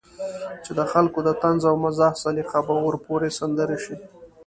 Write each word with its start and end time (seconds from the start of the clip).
چې 0.63 0.71
د 0.77 0.81
خلکو 0.91 1.19
د 1.27 1.29
طنز 1.41 1.61
او 1.69 1.75
مزاح 1.85 2.13
سليقه 2.23 2.59
به 2.67 2.75
ورپورې 2.85 3.29
سندره 3.39 3.77
شي. 3.83 3.95